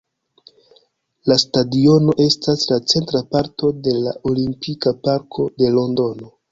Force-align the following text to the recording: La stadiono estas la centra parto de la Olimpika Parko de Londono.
La 1.31 1.37
stadiono 1.43 2.17
estas 2.27 2.65
la 2.73 2.81
centra 2.95 3.23
parto 3.37 3.73
de 3.85 3.97
la 4.03 4.19
Olimpika 4.35 4.97
Parko 5.07 5.51
de 5.63 5.75
Londono. 5.81 6.39